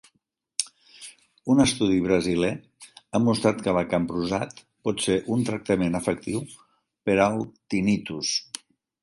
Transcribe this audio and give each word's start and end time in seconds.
Un 1.55 1.59
estudi 1.65 1.99
brasiler 2.05 2.49
ha 3.11 3.21
mostrat 3.25 3.61
que 3.67 3.75
l'acamprosat 3.79 4.65
pot 4.89 5.05
ser 5.05 5.19
un 5.37 5.45
tractament 5.51 6.01
efectiu 6.01 6.43
per 7.11 7.21
al 7.29 7.41
tinnitus. 7.77 8.35